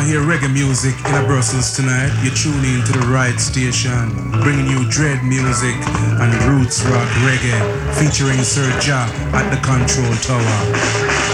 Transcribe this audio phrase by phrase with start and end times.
[0.00, 4.08] want to hear reggae music in a Brussels tonight, you're tuning into the right station,
[4.40, 5.74] bringing you dread music
[6.20, 7.60] and roots rock reggae,
[7.96, 11.29] featuring Sir Ja at the control tower.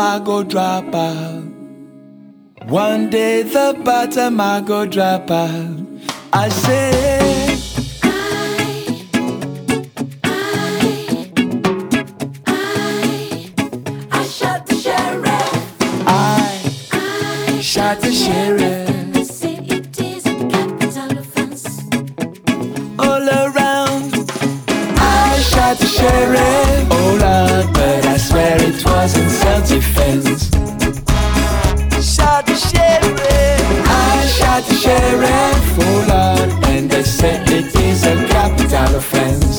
[0.00, 1.42] I go drop out.
[2.68, 5.86] One day the bottom I go drop out.
[6.32, 7.56] I say.
[14.10, 15.52] I shot the sheriff.
[16.06, 18.47] I shot the sheriff
[35.30, 39.57] Oh and they say it is a capital offense.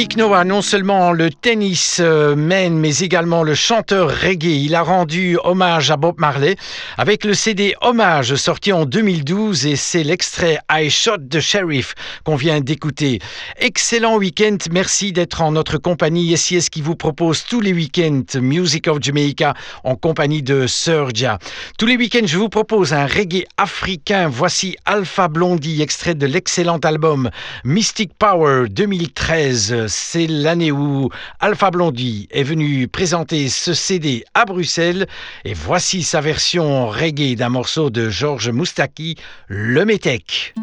[0.00, 4.64] Yannick Noah, non seulement le tennis euh, man, mais également le chanteur reggae.
[4.64, 6.56] Il a rendu hommage à Bob Marley
[6.96, 12.36] avec le CD Hommage sorti en 2012 et c'est l'extrait I Shot the Sheriff qu'on
[12.36, 13.18] vient d'écouter.
[13.58, 16.34] Excellent week-end, merci d'être en notre compagnie.
[16.34, 19.52] SIS qui vous propose tous les week-ends Music of Jamaica
[19.84, 21.38] en compagnie de Surja.
[21.78, 24.28] Tous les week-ends, je vous propose un reggae africain.
[24.30, 27.28] Voici Alpha Blondie, extrait de l'excellent album
[27.64, 29.88] Mystic Power 2013.
[29.90, 31.10] C'est l'année où
[31.40, 35.08] Alpha Blondie est venu présenter ce CD à Bruxelles
[35.44, 39.16] et voici sa version reggae d'un morceau de Georges Moustaki,
[39.48, 40.54] Le Métèque.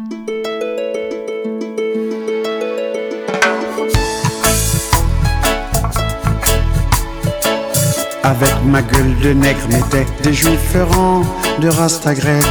[8.22, 11.22] Avec ma gueule de nègre, mes des juifs ferrants,
[11.60, 12.46] de rasta grec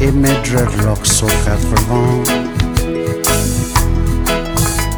[0.00, 2.61] et mes dreadlocks aux quatre.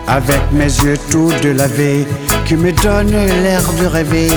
[0.08, 2.06] Avec mes yeux tout de laver,
[2.44, 4.28] qui me donne l'air de rêver,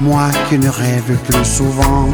[0.00, 2.08] moi qui ne rêve plus souvent.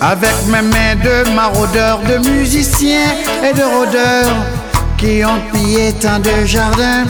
[0.00, 3.12] Avec mes mains de maraudeurs, de musiciens
[3.44, 4.34] et de rôdeurs
[4.96, 7.04] qui ont pillé tant de jardins.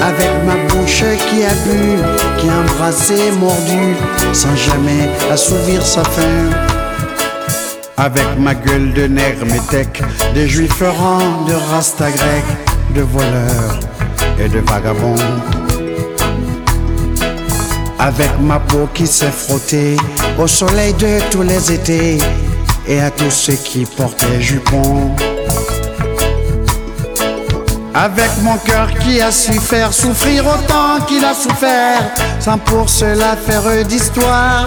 [0.00, 1.98] Avec ma bouche qui a bu,
[2.38, 3.94] qui a embrassé, mordu,
[4.32, 6.73] sans jamais assouvir sa faim.
[7.96, 10.02] Avec ma gueule de nègre métèque,
[10.34, 12.44] de juifs errants, de rasta grec,
[12.92, 13.78] de voleurs
[14.38, 15.14] et de vagabonds.
[18.00, 19.96] Avec ma peau qui s'est frottée
[20.38, 22.18] au soleil de tous les étés
[22.88, 25.14] et à tous ceux qui portaient jupons.
[27.94, 32.02] Avec mon cœur qui a su faire souffrir autant qu'il a souffert,
[32.40, 34.66] sans pour cela faire d'histoire.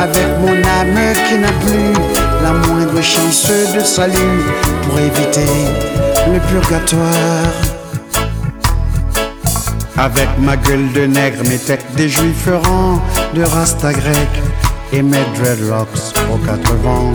[0.00, 1.92] Avec mon âme qui n'a plus
[2.42, 4.40] la moindre chance de salut
[4.82, 5.44] pour éviter
[6.26, 7.52] le purgatoire.
[9.98, 13.02] Avec ma gueule de nègre, mes têtes des juifs errants,
[13.34, 14.30] de rasta grec
[14.94, 17.12] et mes dreadlocks aux quatre vents.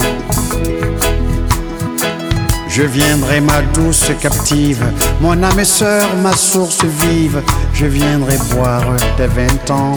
[2.68, 4.84] Je viendrai ma douce captive,
[5.20, 7.42] mon âme sœur, ma source vive,
[7.74, 8.84] je viendrai boire
[9.16, 9.96] des vingt ans.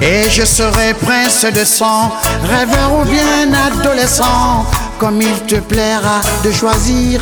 [0.00, 2.12] Et je serai prince de sang,
[2.44, 4.64] rêveur ou bien adolescent,
[4.98, 7.20] comme il te plaira de choisir.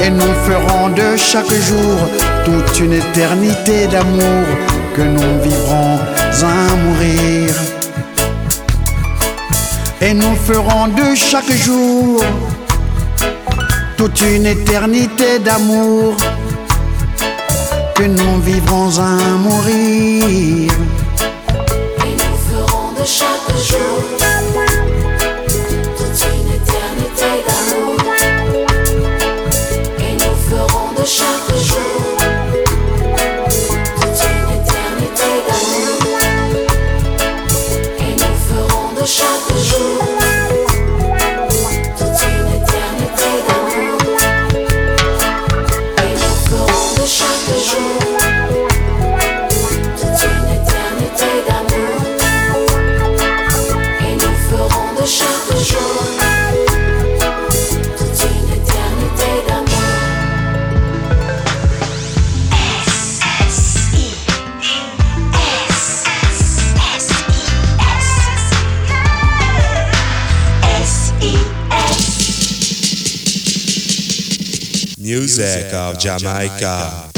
[0.00, 1.96] Et nous ferons de chaque jour
[2.44, 4.44] toute une éternité d'amour
[4.96, 5.98] que nous vivrons
[6.42, 7.54] à mourir.
[10.00, 12.22] Et nous ferons de chaque jour
[13.96, 16.16] toute une éternité d'amour
[17.94, 20.72] que nous vivrons à mourir.
[23.06, 24.04] Chaque jour
[75.36, 77.13] Music of Jamaica.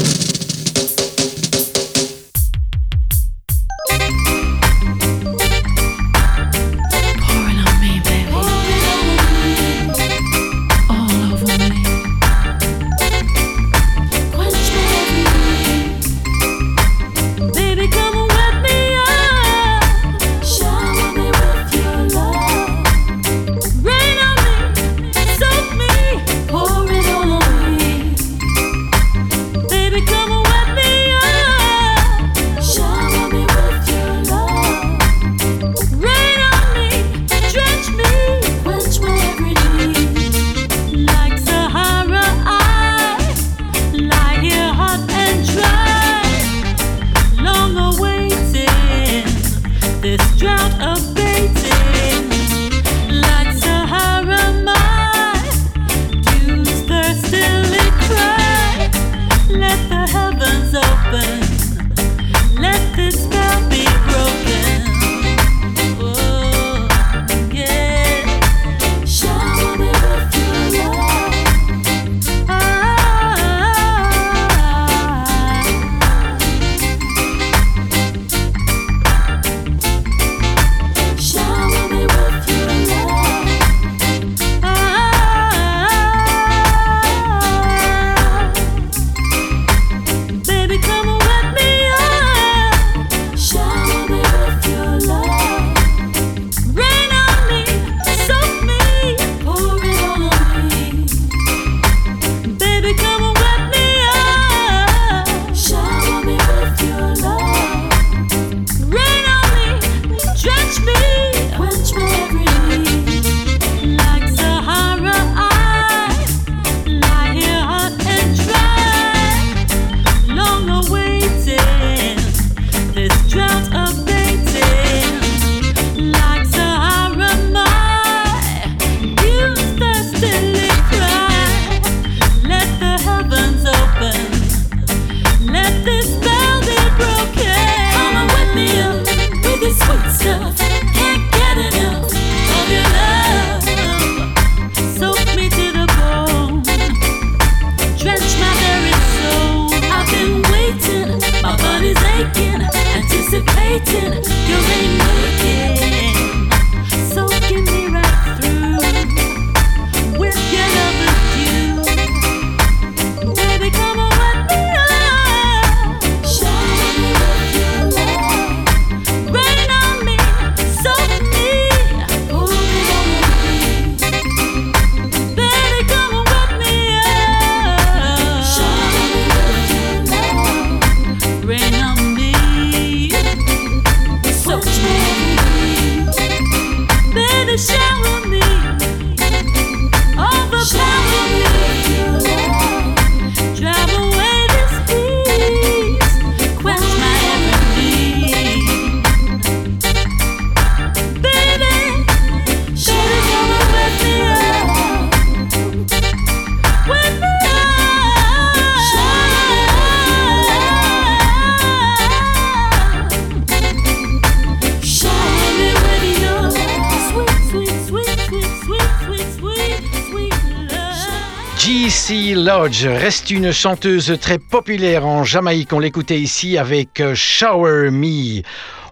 [222.09, 225.73] Lodge reste une chanteuse très populaire en Jamaïque.
[225.73, 228.43] On l'écoutait ici avec euh, Shower Me.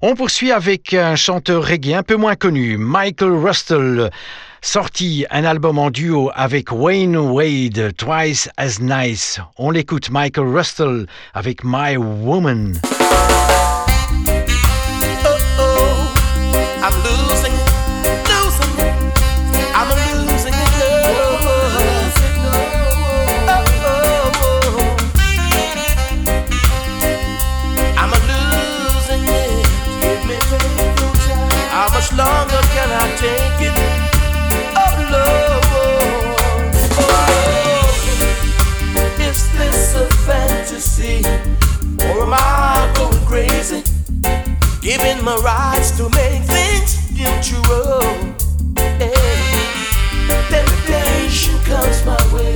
[0.01, 4.09] On poursuit avec un chanteur reggae un peu moins connu, Michael Rustle,
[4.61, 9.39] sorti un album en duo avec Wayne Wade, Twice as Nice.
[9.57, 12.73] On l'écoute Michael Rustle avec My Woman.
[45.35, 47.99] the rights to make things mutual.
[50.49, 52.55] Temptation comes my way,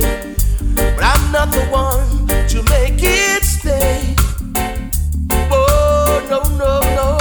[0.74, 4.14] but I'm not the one to make it stay.
[5.50, 7.18] Oh, no, no, no.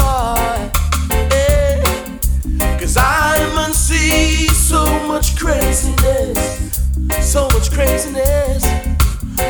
[1.31, 2.77] Yeah.
[2.79, 6.81] Cause I must see so much craziness,
[7.21, 8.63] so much craziness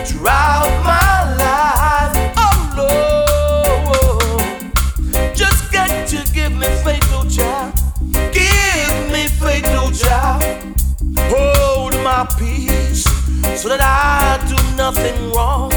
[0.09, 1.08] throughout my
[12.19, 13.03] my peace
[13.61, 15.71] so that I do nothing wrong,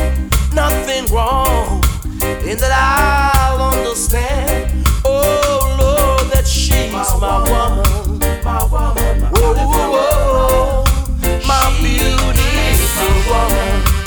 [0.52, 1.84] nothing wrong,
[2.20, 4.84] and that I'll understand.
[5.04, 11.62] Oh Lord, that she's my, my woman, woman, my woman, oh, oh, oh, oh my
[11.78, 14.01] beautiful woman.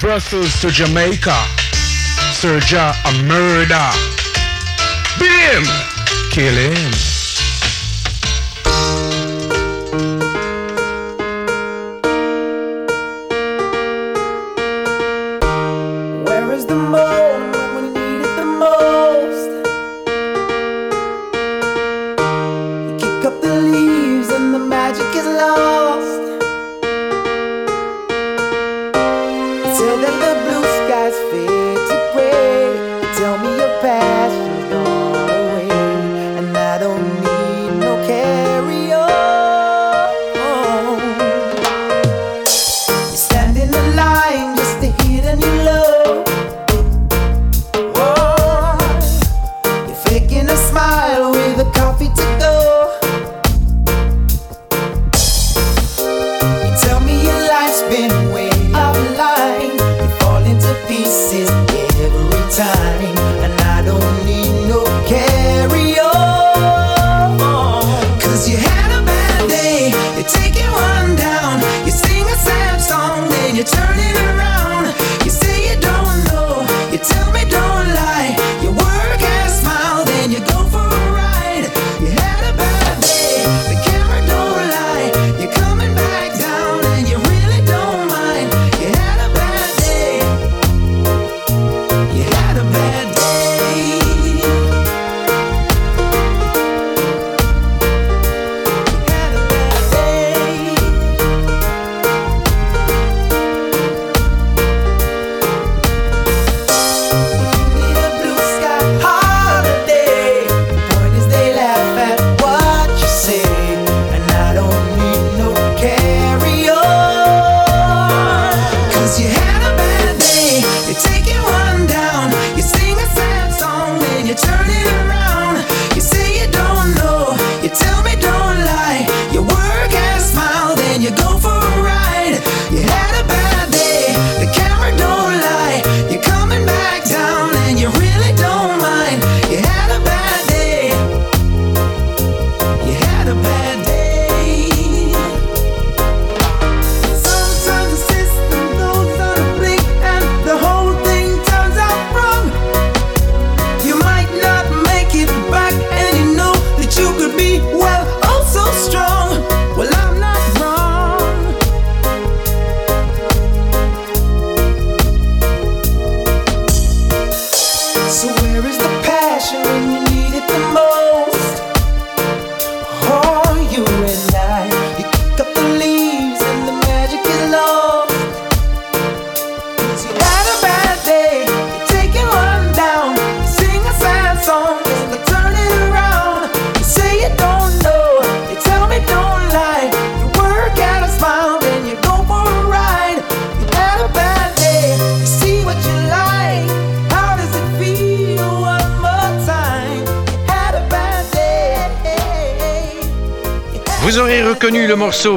[0.00, 1.36] Brussels to Jamaica,
[2.32, 3.90] Serja a murder.
[5.18, 5.64] Beat him!
[6.30, 7.13] Kill him.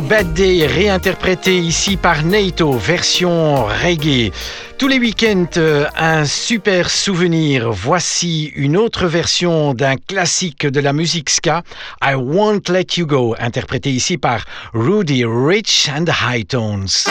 [0.10, 4.32] Bad Day, réinterprété ici par NATO version reggae.
[4.78, 7.72] Tous les week-ends, euh, un super souvenir.
[7.72, 11.64] Voici une autre version d'un classique de la musique ska,
[12.02, 17.08] I Won't Let You Go, interprété ici par Rudy Rich and the High Tones.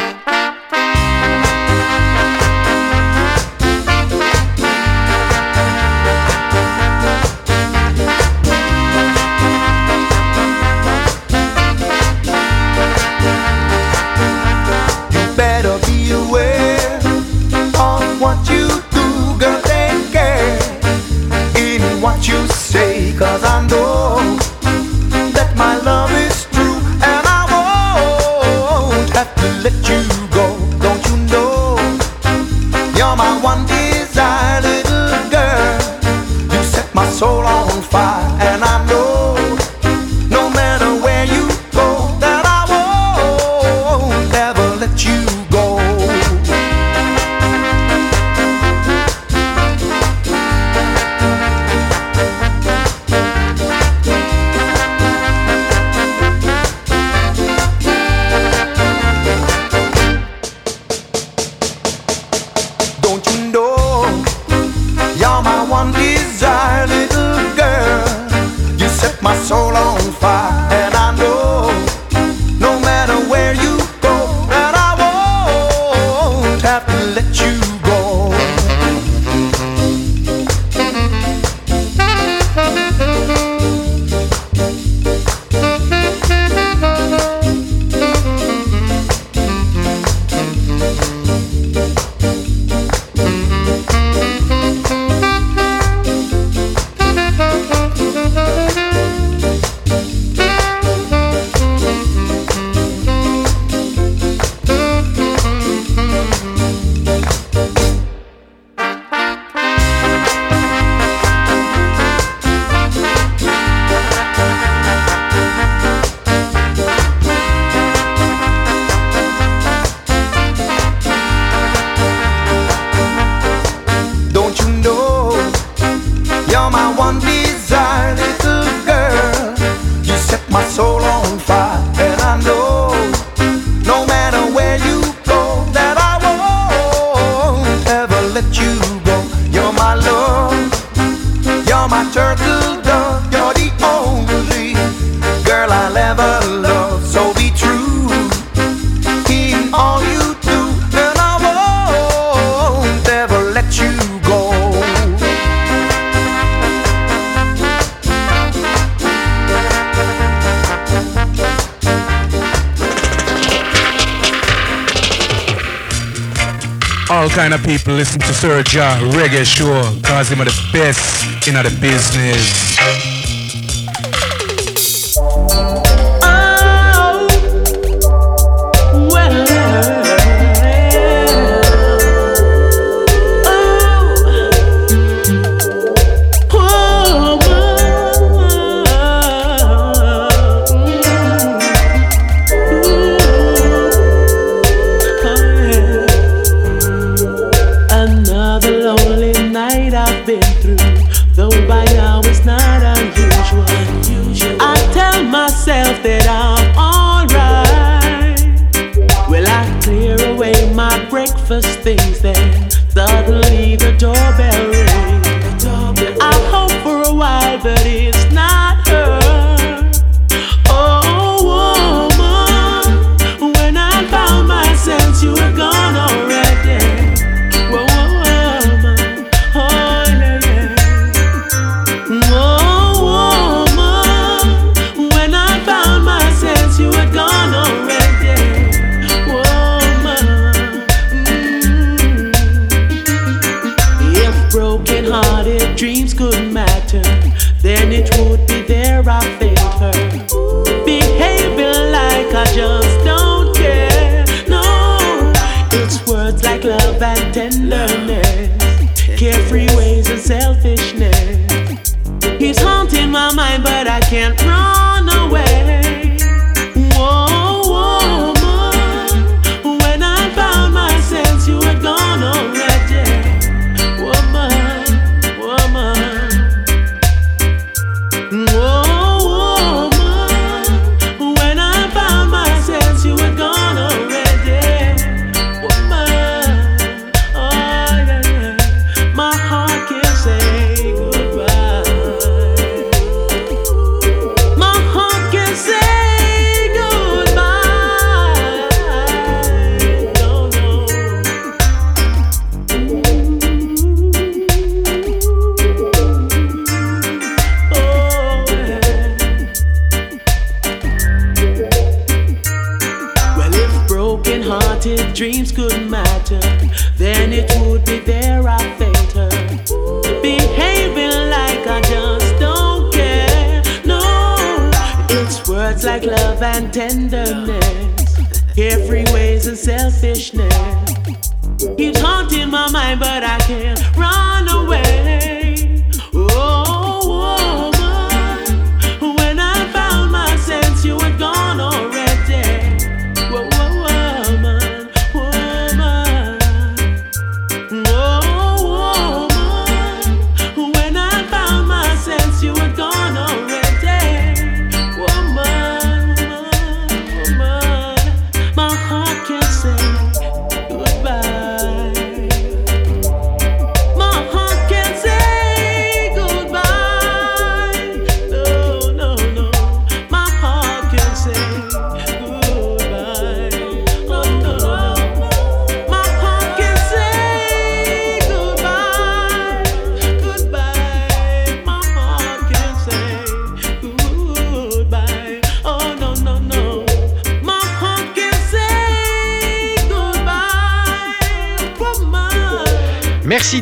[167.37, 171.53] kind of people listen to Sir John Reggae Show, cause him are the best in
[171.53, 173.16] the business.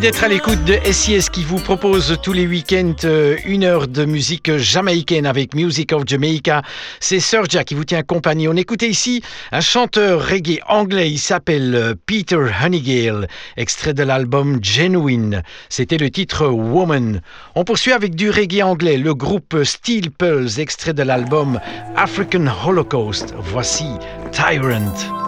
[0.05, 4.05] d'être à l'écoute de SIS qui vous propose tous les week-ends euh, une heure de
[4.05, 6.61] musique jamaïcaine avec Music of Jamaica.
[7.01, 8.47] C'est Sir Jack qui vous tient compagnie.
[8.47, 11.11] On écoutait ici un chanteur reggae anglais.
[11.11, 15.43] Il s'appelle euh, Peter Honeygale, extrait de l'album Genuine.
[15.71, 17.23] C'était le titre Woman.
[17.55, 18.99] On poursuit avec du reggae anglais.
[18.99, 21.59] Le groupe Steel Pearls, extrait de l'album
[21.97, 23.35] African Holocaust.
[23.39, 23.87] Voici
[24.33, 25.24] Tyrant.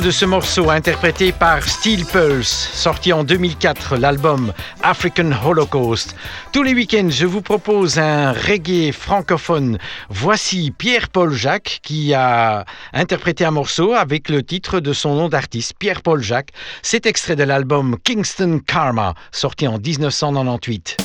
[0.00, 6.14] De ce morceau interprété par Steel Pulse, sorti en 2004, l'album African Holocaust.
[6.52, 9.78] Tous les week-ends, je vous propose un reggae francophone.
[10.10, 15.74] Voici Pierre-Paul Jacques qui a interprété un morceau avec le titre de son nom d'artiste,
[15.78, 16.50] Pierre-Paul Jacques.
[16.82, 20.96] C'est extrait de l'album Kingston Karma, sorti en 1998.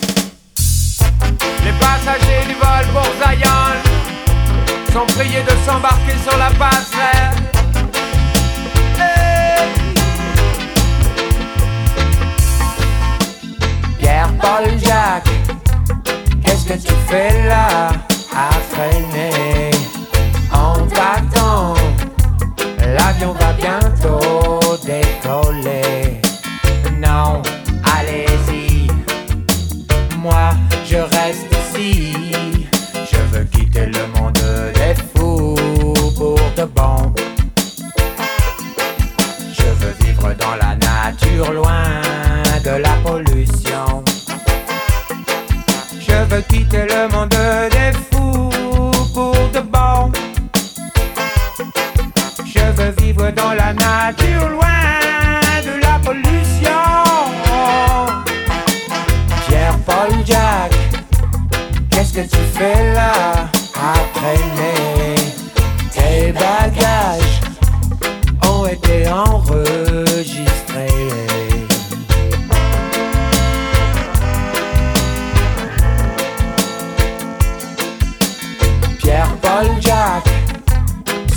[1.64, 3.72] Les passagers du vol pour Zion
[4.92, 7.61] sont priés de s'embarquer sur la passerelle.
[14.02, 15.30] Pierre-Paul Jacques,
[16.44, 17.90] qu'est-ce que tu fais là
[18.34, 19.70] à freiner
[20.52, 21.74] On t'attend,
[22.96, 26.20] l'avion va bientôt décoller.
[26.98, 27.42] Non,
[27.96, 28.88] allez-y,
[30.18, 30.50] moi
[30.84, 32.12] je reste ici.
[32.94, 34.34] Je veux quitter le monde
[34.74, 35.54] des fous
[36.18, 37.14] pour de bon.
[39.52, 42.02] Je veux vivre dans la nature, loin
[42.64, 43.21] de la pollution.
[46.48, 47.28] Quitter le monde
[47.70, 48.50] des fous
[49.14, 50.10] pour de bon.
[52.44, 56.82] Je veux vivre dans la nature, loin de la pollution.
[59.46, 60.78] Pierre-Paul Jacques,
[61.90, 64.81] qu'est-ce que tu fais là à traîner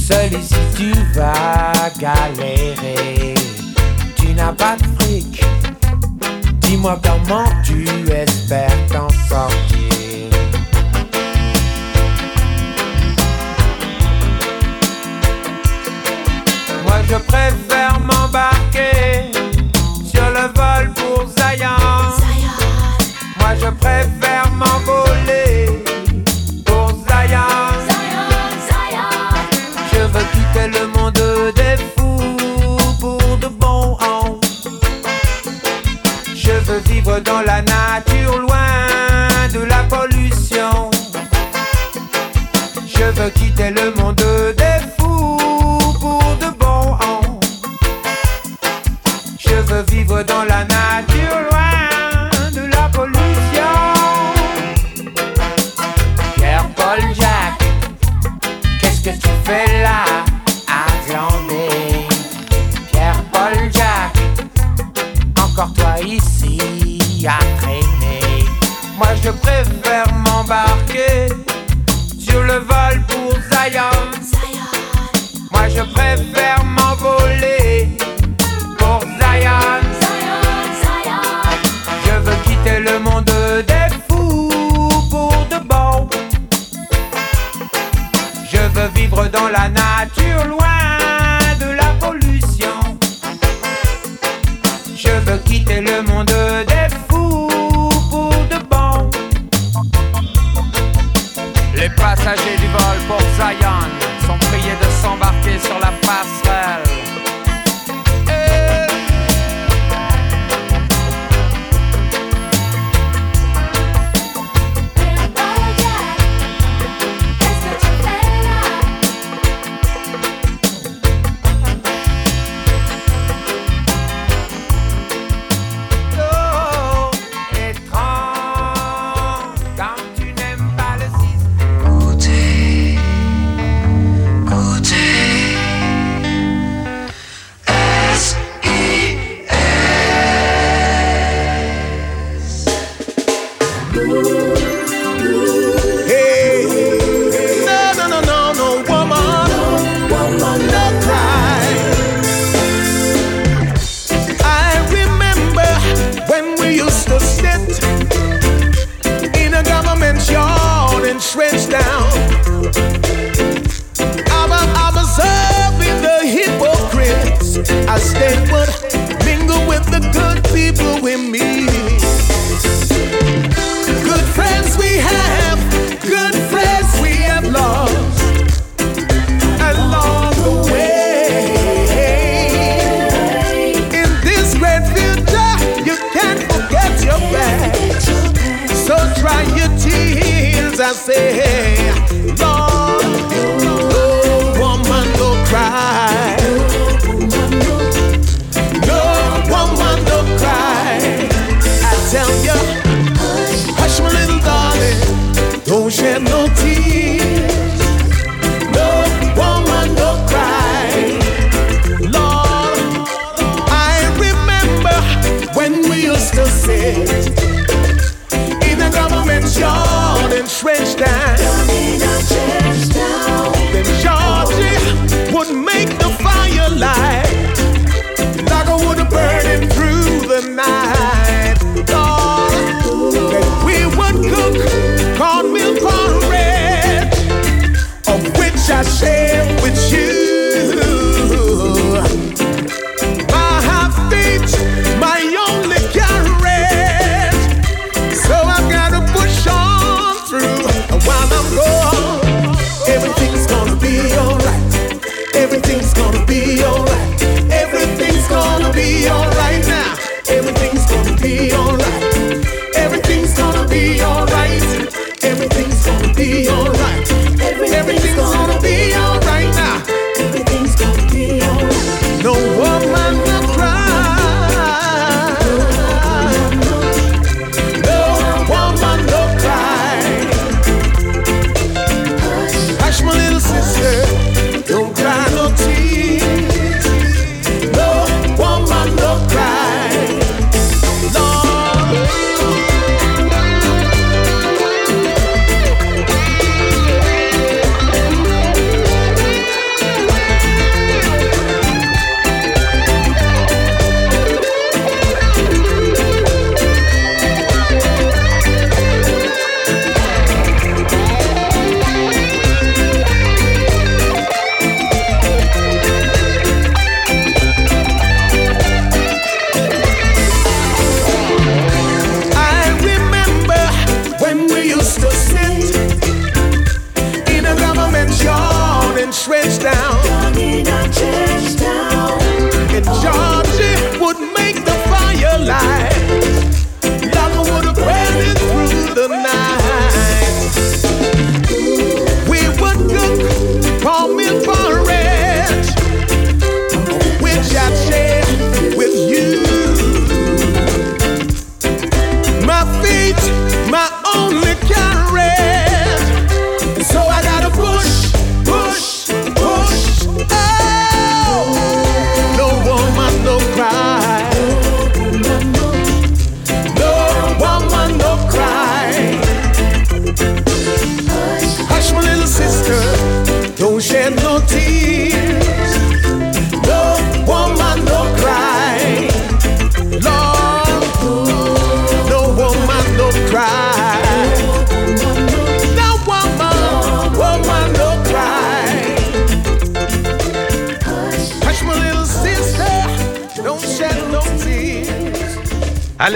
[0.08, 3.34] seul ici tu vas galérer.
[4.16, 5.44] Tu n'as pas de fric,
[6.62, 10.30] dis-moi comment tu espères t'en sortir.
[16.84, 17.65] Moi je préfère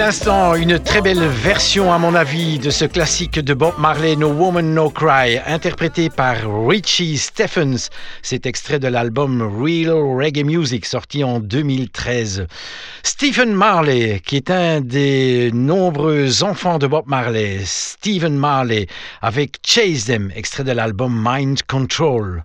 [0.10, 4.30] l'instant, une très belle version, à mon avis, de ce classique de Bob Marley, No
[4.30, 6.36] Woman, No Cry, interprété par
[6.68, 7.90] Richie Stephens.
[8.24, 12.48] C'est extrait de l'album Real Reggae Music, sorti en 2013.
[13.04, 18.88] Stephen Marley, qui est un des nombreux enfants de Bob Marley, Stephen Marley,
[19.22, 22.44] avec Chase Them, extrait de l'album Mind Control.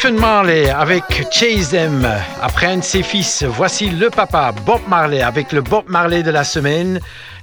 [0.00, 2.08] Stephen Marley avec Chase M.
[2.40, 6.30] Après un de ses fils, voici le papa Bob Marley avec le Bob Marley de
[6.30, 7.00] la semaine.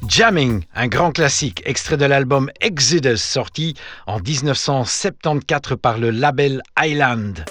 [0.08, 3.76] Jamming, un grand classique, extrait de l'album Exodus sorti
[4.08, 7.46] en 1974 par le label Island.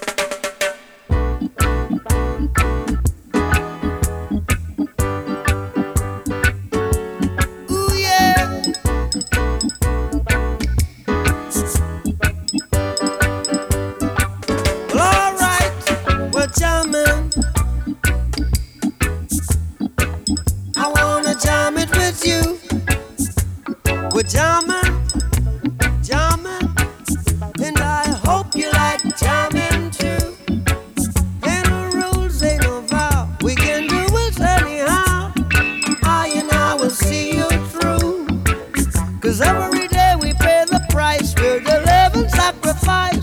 [39.46, 41.34] Every day we pay the price.
[41.36, 43.15] We're the living sacrifice.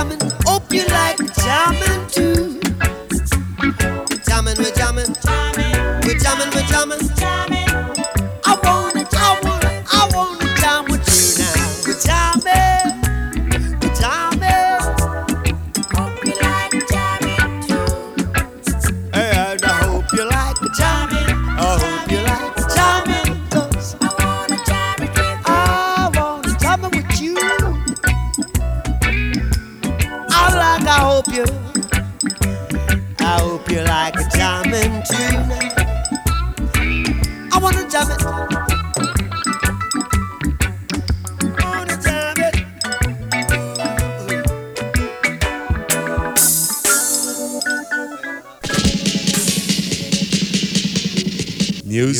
[0.00, 2.49] Hope you like jamming too.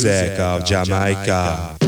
[0.03, 1.80] music of Jamaica.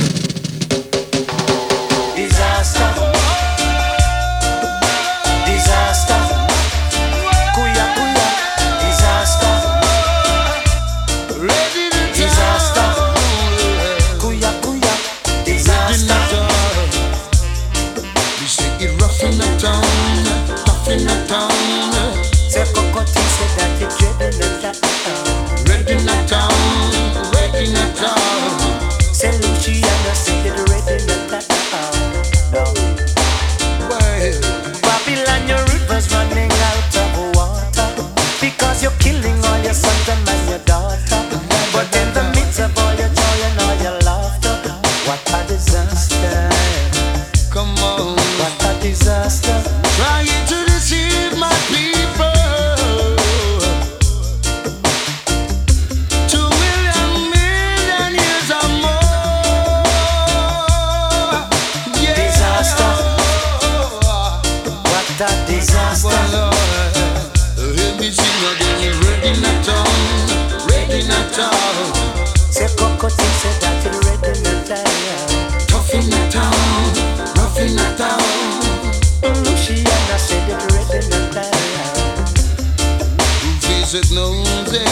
[84.73, 84.89] said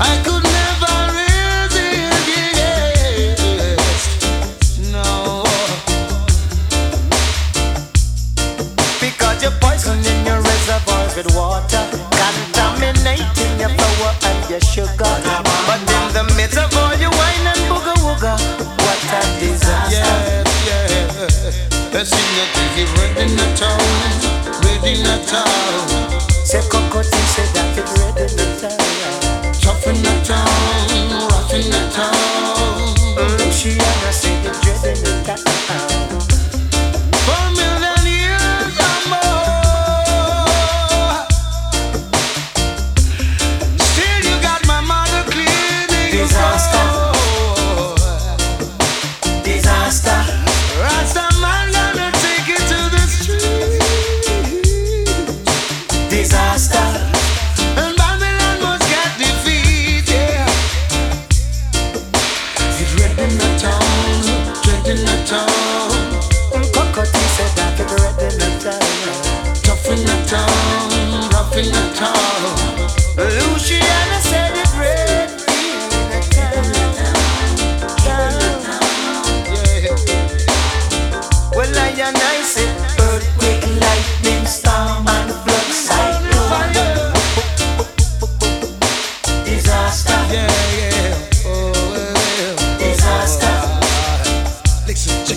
[0.00, 0.43] I could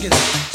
[0.10, 0.47] seconds.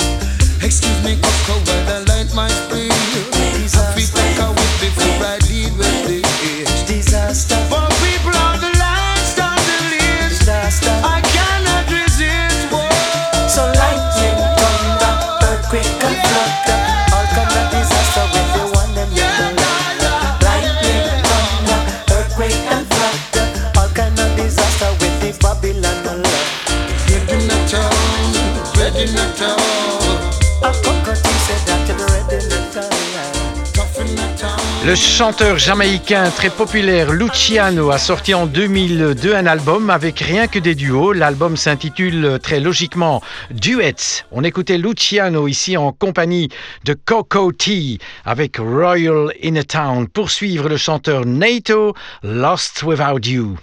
[34.84, 40.58] Le chanteur jamaïcain très populaire Luciano a sorti en 2002 un album avec rien que
[40.58, 41.12] des duos.
[41.12, 43.22] L'album s'intitule très logiquement
[43.52, 44.24] Duets.
[44.32, 46.48] On écoutait Luciano ici en compagnie
[46.84, 50.08] de Coco T avec Royal in a Town.
[50.08, 53.56] Poursuivre le chanteur Nato Lost Without You.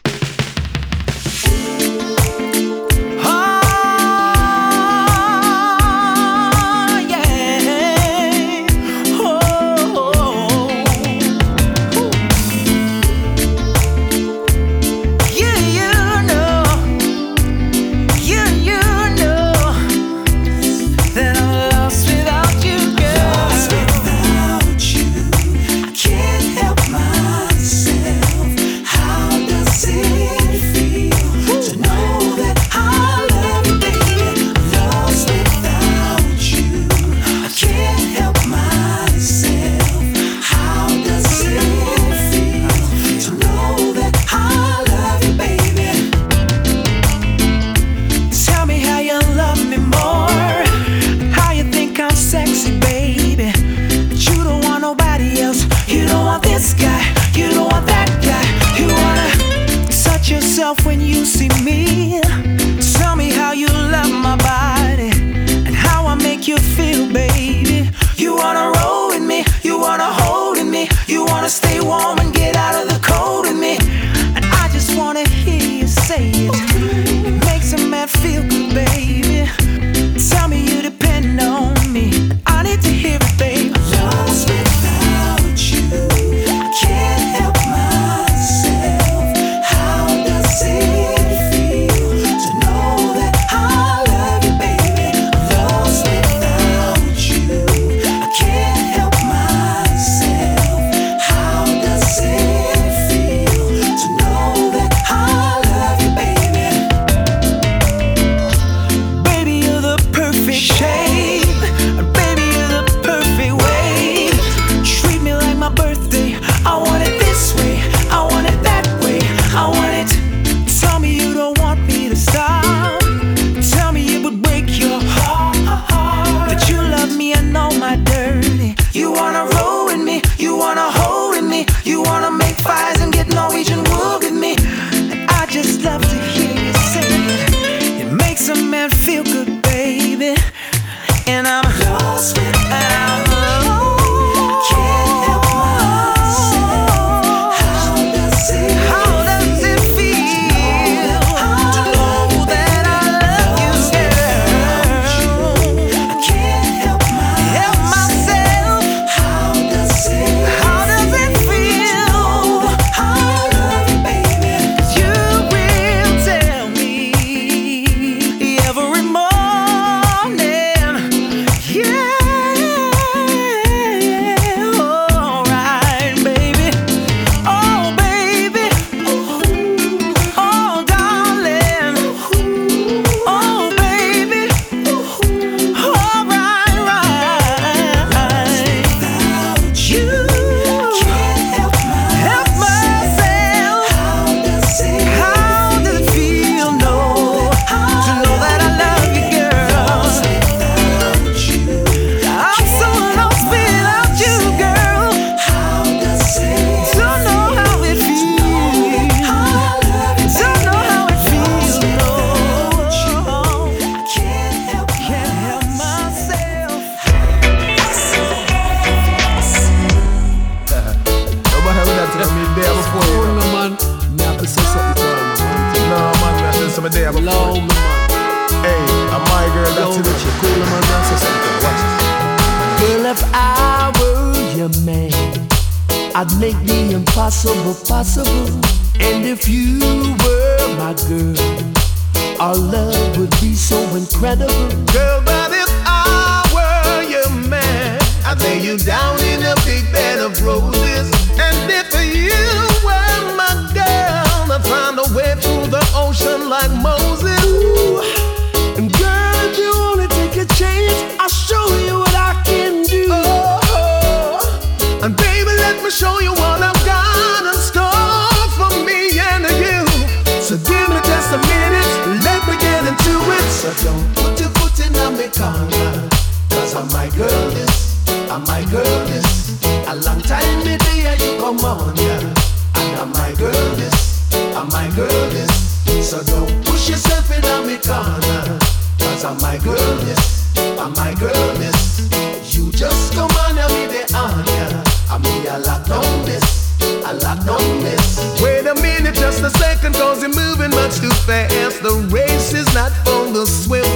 [290.06, 292.10] Girl, my girl, this.
[292.54, 294.84] You just come on and me the on, yeah.
[295.10, 298.42] I mean, I lock down this, I lock down this.
[298.42, 301.82] Wait a minute, just a second, cause you're moving much too fast.
[301.82, 303.88] The race is not for the swift.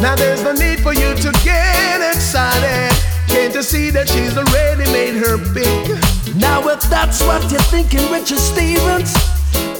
[0.00, 2.92] Now there's no need for you to get excited.
[3.28, 6.36] Can't you see that she's already made her pick?
[6.36, 9.14] Now if that's what you're thinking, Richard Stevens,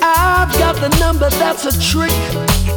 [0.01, 2.11] I've got the number that's a trick.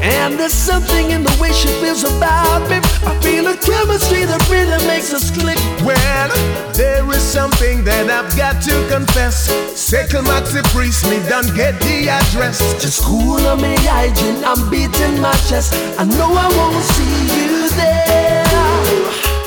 [0.01, 2.79] And there's something in the way she feels about me.
[3.07, 5.59] I feel a chemistry that really makes us click.
[5.85, 6.31] Well,
[6.75, 9.51] there is something that I've got to confess.
[9.75, 12.59] Second Maxi Priest, me don't get the address.
[12.81, 15.75] Just cool on me hygiene, I'm beating my chest.
[15.99, 19.38] I know I won't see you there.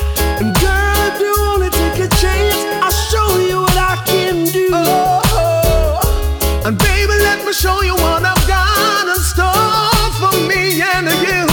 [7.52, 11.44] Me show you what I've got in store for me and you.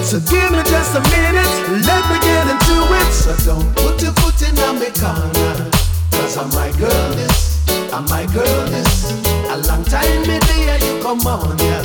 [0.00, 1.52] So give me just a minute,
[1.84, 3.12] let me get into it.
[3.12, 5.68] So don't put your foot in my corner.
[6.16, 9.12] Cause I'm my girl, this, I'm my girl, this.
[9.52, 11.84] A long time me there you come on, yeah.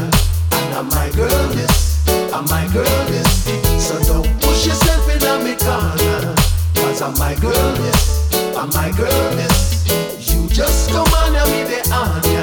[0.56, 3.52] And I'm my girl, this, I'm my girl, this.
[3.84, 6.36] So don't push yourself in my corner.
[6.76, 9.84] Cause I'm my girl, this, I'm my girl, this.
[10.32, 12.37] You just come on and me the on, yeah.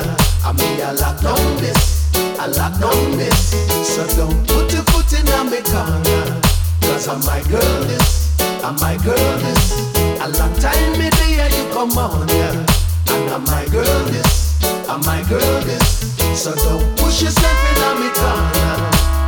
[0.84, 3.52] I mean, I lock down this, I lock down this.
[3.88, 6.40] So don't put your foot in my corner.
[6.80, 9.96] Cause I'm my girl, this, I'm my girl, this.
[10.20, 12.66] A long time me there you come on, yeah.
[13.08, 16.12] And I'm my girl, this, I'm my girl, this.
[16.36, 18.76] So don't push yourself in my corner.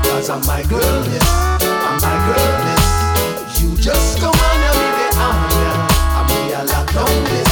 [0.04, 1.26] Cause I'm my girl, this,
[1.62, 3.62] I'm my girl, this.
[3.62, 5.88] You just come on and be the on, yeah.
[5.88, 7.48] I mean, I lock down this,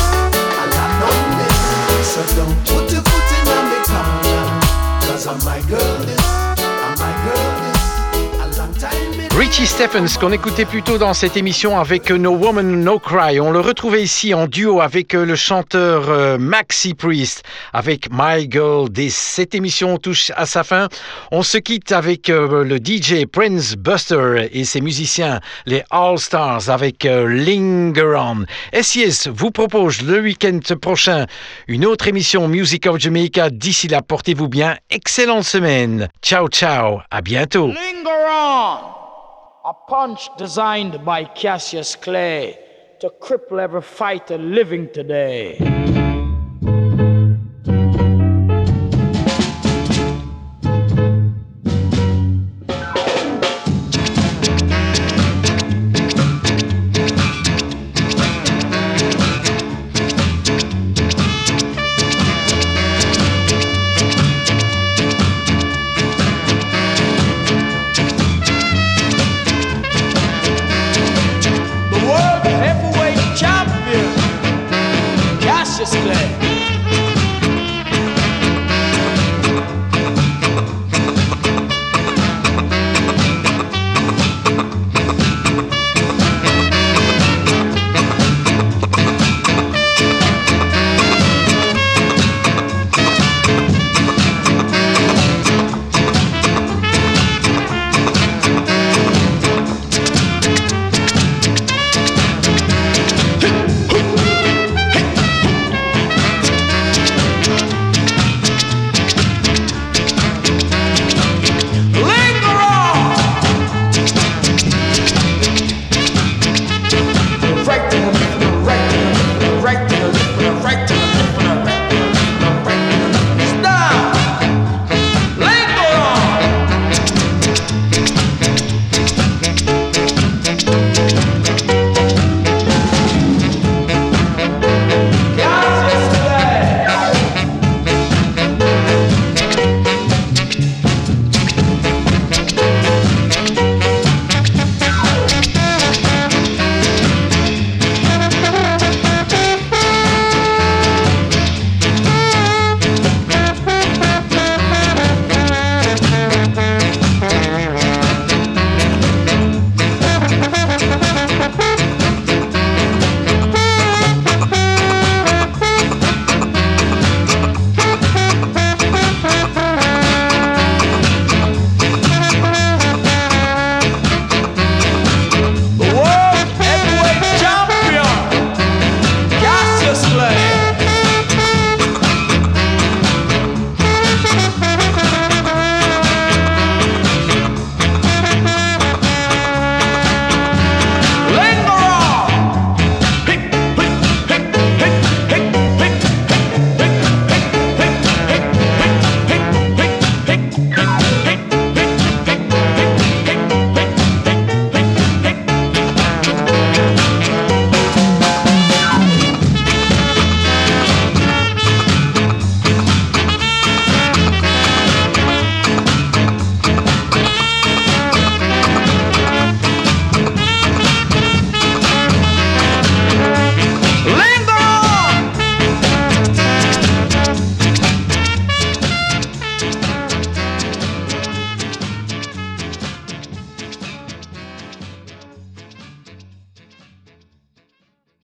[0.61, 1.57] I lock down this.
[2.05, 3.14] So don't put your
[3.95, 5.07] foot in my corner.
[5.07, 6.44] Cause I'm my girl, this,
[9.57, 13.39] Richie Stephens, qu'on écoutait plus tôt dans cette émission avec No Woman No Cry.
[13.39, 18.51] On le retrouvait ici en duo avec euh, le chanteur euh, Maxi Priest, avec My
[18.51, 19.15] Girl This.
[19.15, 20.89] Cette émission touche à sa fin.
[21.31, 26.69] On se quitte avec euh, le DJ Prince Buster et ses musiciens, les All Stars,
[26.69, 28.47] avec Linger On.
[28.83, 31.27] SIS vous propose le week-end prochain
[31.69, 33.51] une autre émission Music of Jamaica.
[33.51, 34.77] D'ici là, portez-vous bien.
[34.91, 36.09] Excellente semaine.
[36.23, 37.03] Ciao, ciao.
[37.09, 37.71] À bientôt.
[39.67, 42.59] A punch designed by Cassius Clay
[43.01, 45.94] to cripple every fighter living today.